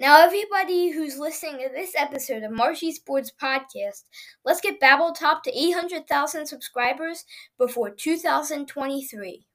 [0.00, 4.04] Now, everybody who's listening to this episode of Marshy Sports Podcast,
[4.46, 7.26] let's get Babble Top to 800,000 subscribers
[7.58, 9.46] before 2023.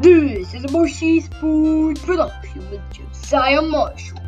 [0.00, 4.18] This is a Marshy Sports production with Josiah Marshall.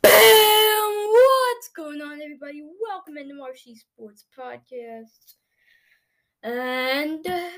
[0.00, 0.94] Bam!
[1.12, 2.62] What's going on, everybody?
[2.80, 5.34] Welcome into Marshy Sports Podcast.
[6.44, 7.48] And uh,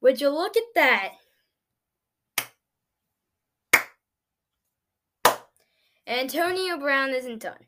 [0.00, 1.12] would you look at that?
[6.04, 7.66] Antonio Brown isn't done.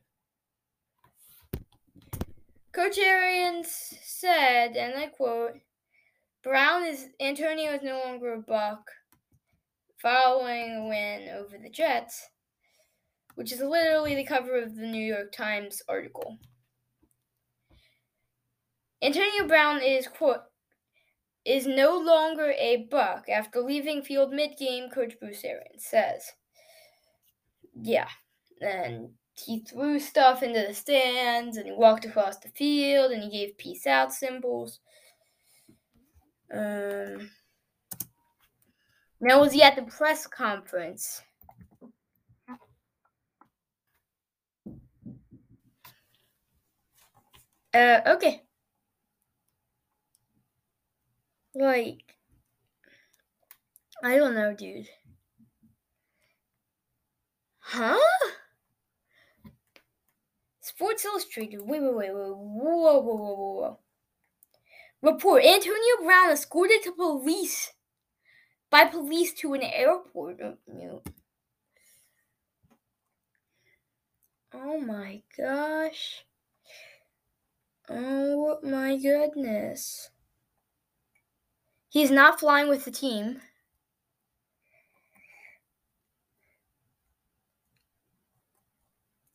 [2.73, 5.53] Coach Arians said, and I quote,
[6.43, 8.91] Brown is Antonio is no longer a buck
[10.03, 12.29] following a win over the Jets,
[13.37, 16.37] which is literally the cover of the New York Times article.
[19.07, 20.41] Antonio Brown is quote
[21.45, 24.91] is no longer a buck after leaving field mid-game.
[24.91, 26.33] Coach Bruce Arians says,
[27.81, 28.09] "Yeah,"
[28.61, 33.31] and he threw stuff into the stands and he walked across the field and he
[33.31, 34.81] gave peace out symbols.
[36.53, 37.31] Um,
[39.21, 41.23] now was he at the press conference?
[47.73, 48.46] Uh, okay.
[51.59, 52.03] Like,
[54.05, 54.89] I don't know, dude.
[57.61, 57.97] Huh?
[60.61, 61.61] Sports Illustrated.
[61.63, 62.15] Wait, wait, wait, wait.
[62.15, 63.79] Whoa, whoa, whoa, whoa, whoa.
[65.01, 67.73] Report Antonio Brown escorted to police
[68.69, 70.41] by police to an airport.
[70.43, 71.03] Oh,
[74.53, 76.27] oh my gosh.
[77.89, 80.11] Oh my goodness.
[81.97, 83.41] He's not flying with the team.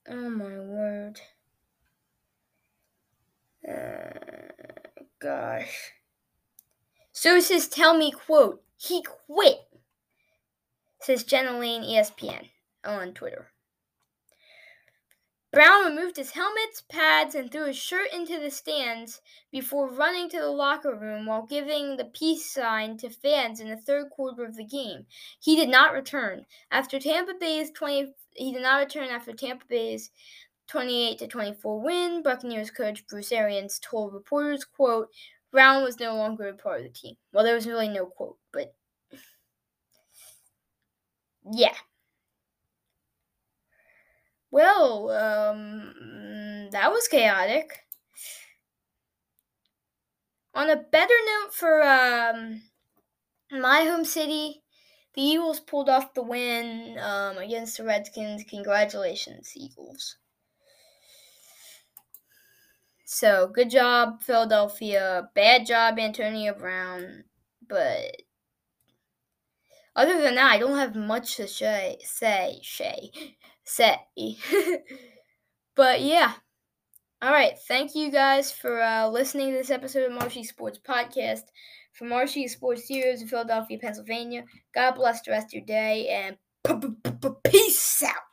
[0.08, 1.20] Oh my word.
[3.68, 4.12] Uh,
[5.20, 5.94] gosh.
[7.12, 9.62] Sources tell me, quote, he quit,
[11.02, 12.50] says Jenna Laine ESPN
[12.86, 13.48] on Twitter.
[15.52, 20.40] Brown removed his helmets, pads, and threw his shirt into the stands before running to
[20.40, 24.56] the locker room while giving the peace sign to fans in the third quarter of
[24.56, 25.06] the game.
[25.42, 30.10] He did not return after Tampa Bay's 20 he did not return after Tampa Bay's
[30.68, 32.24] 28 to 24 win.
[32.24, 35.10] Buccaneers coach Bruce Arians told reporters, quote,
[35.52, 37.16] Brown was no longer a part of the team.
[37.34, 38.74] Well, there was really no quote, but
[41.52, 41.76] yeah.
[44.52, 47.86] Well, um, that was chaotic.
[50.54, 52.62] On a better note for um,
[53.52, 54.64] my home city,
[55.14, 58.44] the Eagles pulled off the win um, against the Redskins.
[58.50, 60.18] Congratulations, Eagles.
[63.06, 65.30] So, good job, Philadelphia.
[65.36, 67.26] Bad job, Antonio Brown.
[67.68, 68.24] But
[69.96, 71.98] other than that, I don't have much to say.
[72.04, 73.12] Say, say
[73.72, 73.98] say.
[75.76, 76.34] but yeah.
[77.22, 77.54] All right.
[77.68, 81.44] Thank you guys for uh, listening to this episode of Marshy Sports Podcast.
[81.94, 84.46] From Marshy Sports Studios in Philadelphia, Pennsylvania.
[84.74, 86.38] God bless the rest of your day and
[87.44, 88.31] peace out.